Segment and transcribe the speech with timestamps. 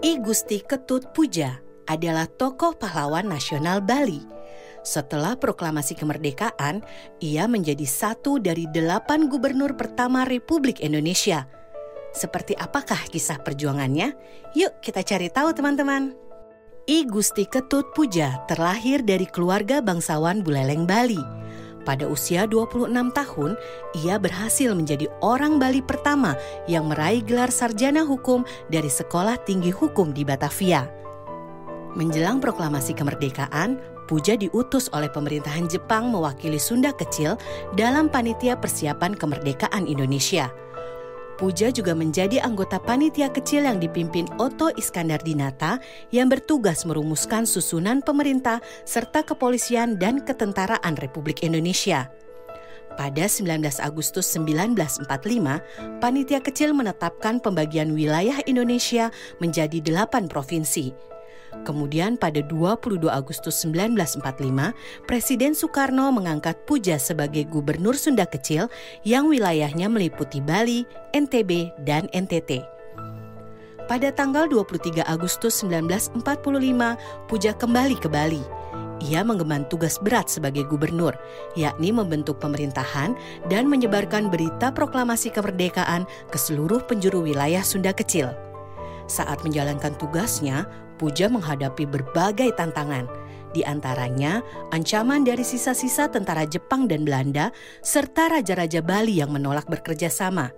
[0.00, 4.24] Gusti Ketut Puja adalah tokoh pahlawan nasional Bali.
[4.80, 6.80] Setelah proklamasi kemerdekaan,
[7.20, 11.44] ia menjadi satu dari delapan gubernur pertama Republik Indonesia.
[12.16, 14.16] Seperti apakah kisah perjuangannya?
[14.56, 16.16] Yuk kita cari tahu teman-teman.
[16.88, 21.20] I Gusti Ketut Puja terlahir dari keluarga bangsawan Buleleng Bali.
[21.80, 23.56] Pada usia 26 tahun,
[23.96, 26.36] ia berhasil menjadi orang Bali pertama
[26.68, 30.84] yang meraih gelar sarjana hukum dari Sekolah Tinggi Hukum di Batavia.
[31.96, 33.80] Menjelang proklamasi kemerdekaan,
[34.10, 37.38] Puja diutus oleh pemerintahan Jepang mewakili Sunda Kecil
[37.78, 40.50] dalam panitia persiapan kemerdekaan Indonesia.
[41.40, 45.80] Puja juga menjadi anggota panitia kecil yang dipimpin Otto Iskandar Dinata
[46.12, 52.12] yang bertugas merumuskan susunan pemerintah serta kepolisian dan ketentaraan Republik Indonesia.
[52.92, 55.08] Pada 19 Agustus 1945,
[56.04, 59.08] panitia kecil menetapkan pembagian wilayah Indonesia
[59.40, 60.92] menjadi delapan provinsi.
[61.66, 64.72] Kemudian pada 22 Agustus 1945,
[65.04, 68.70] Presiden Soekarno mengangkat Puja sebagai gubernur Sunda Kecil
[69.02, 72.62] yang wilayahnya meliputi Bali, NTB, dan NTT.
[73.90, 76.22] Pada tanggal 23 Agustus 1945,
[77.26, 78.60] Puja kembali ke Bali.
[79.00, 81.16] Ia mengemban tugas berat sebagai gubernur,
[81.56, 83.16] yakni membentuk pemerintahan
[83.48, 88.30] dan menyebarkan berita proklamasi kemerdekaan ke seluruh penjuru wilayah Sunda Kecil.
[89.10, 93.08] Saat menjalankan tugasnya, Puja menghadapi berbagai tantangan,
[93.56, 97.48] di antaranya ancaman dari sisa-sisa tentara Jepang dan Belanda,
[97.80, 100.52] serta raja-raja Bali yang menolak bekerja sama.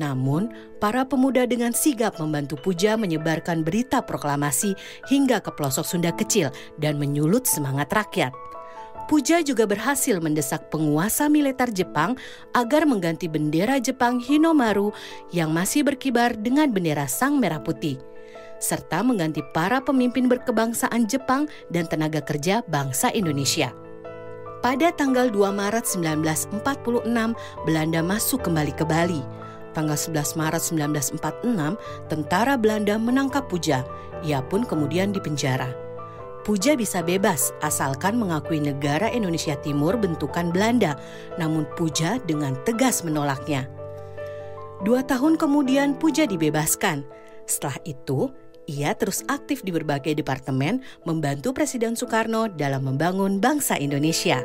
[0.00, 0.48] Namun,
[0.80, 4.72] para pemuda dengan sigap membantu Puja menyebarkan berita proklamasi
[5.12, 6.48] hingga ke pelosok Sunda kecil
[6.80, 8.32] dan menyulut semangat rakyat.
[9.12, 12.16] Puja juga berhasil mendesak penguasa militer Jepang
[12.56, 14.94] agar mengganti bendera Jepang Hinomaru
[15.36, 18.00] yang masih berkibar dengan bendera Sang Merah Putih
[18.60, 23.74] serta mengganti para pemimpin berkebangsaan Jepang dan tenaga kerja bangsa Indonesia.
[24.60, 26.60] Pada tanggal 2 Maret 1946,
[27.64, 29.24] Belanda masuk kembali ke Bali.
[29.72, 30.62] Tanggal 11 Maret
[31.16, 31.80] 1946,
[32.12, 33.88] tentara Belanda menangkap Puja.
[34.20, 35.72] Ia pun kemudian dipenjara.
[36.44, 41.00] Puja bisa bebas asalkan mengakui negara Indonesia Timur bentukan Belanda,
[41.40, 43.64] namun Puja dengan tegas menolaknya.
[44.84, 47.04] Dua tahun kemudian Puja dibebaskan.
[47.44, 48.32] Setelah itu,
[48.70, 54.38] ia terus aktif di berbagai departemen membantu Presiden Soekarno dalam membangun bangsa Indonesia.